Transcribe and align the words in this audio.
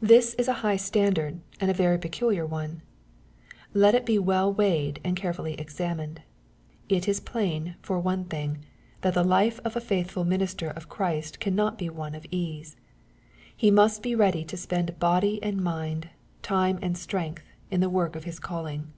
This 0.00 0.32
is 0.38 0.48
a 0.48 0.54
high 0.64 0.78
standard, 0.78 1.40
and 1.60 1.70
a 1.70 1.74
very 1.74 1.98
peculiar 1.98 2.46
one. 2.46 2.80
Let 3.74 3.94
it 3.94 4.06
be 4.06 4.18
well 4.18 4.50
weighed, 4.50 5.02
and 5.04 5.14
carefully 5.18 5.52
examined. 5.60 6.22
It 6.88 7.06
is 7.06 7.20
plain, 7.20 7.76
for 7.82 8.00
one 8.00 8.24
thing, 8.24 8.64
that 9.02 9.12
the 9.12 9.22
life 9.22 9.60
of 9.66 9.76
a 9.76 9.82
fiiithful 9.82 10.26
minister 10.26 10.70
of 10.70 10.88
Christ 10.88 11.40
cannot 11.40 11.76
be 11.76 11.90
one 11.90 12.14
of 12.14 12.24
ease. 12.30 12.76
He 13.54 13.70
must 13.70 14.02
be 14.02 14.14
ready 14.14 14.46
to 14.46 14.56
spend 14.56 14.98
body 14.98 15.42
and 15.42 15.62
mind, 15.62 16.08
time 16.40 16.78
and 16.80 16.96
strength, 16.96 17.44
in 17.70 17.82
the 17.82 17.90
work 17.90 18.16
of 18.16 18.24
His 18.24 18.38
calling. 18.38 18.94